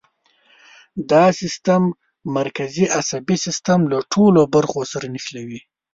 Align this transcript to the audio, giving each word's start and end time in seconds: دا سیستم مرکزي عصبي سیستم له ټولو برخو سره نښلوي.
دا 1.11 1.23
سیستم 1.39 1.83
مرکزي 2.37 2.85
عصبي 2.99 3.37
سیستم 3.45 3.79
له 3.91 3.97
ټولو 4.13 4.41
برخو 4.55 4.81
سره 4.91 5.05
نښلوي. 5.13 5.59